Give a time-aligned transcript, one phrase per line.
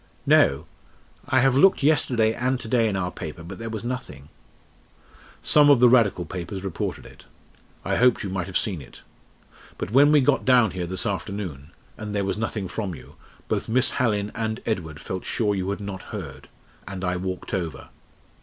[0.25, 0.65] "No;
[1.27, 4.29] I have looked yesterday and to day in our paper, but there was nothing"
[5.53, 7.25] "Some of the Radical papers reported it.
[7.85, 9.03] I hoped you might have seen it.
[9.77, 11.69] But when we got down here this afternoon,
[11.99, 13.13] and there was nothing from you,
[13.47, 16.49] both Miss Hallin and Edward felt sure you had not heard
[16.87, 17.89] and I walked over.